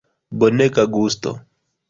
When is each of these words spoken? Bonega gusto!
Bonega 0.39 0.87
gusto! 0.95 1.37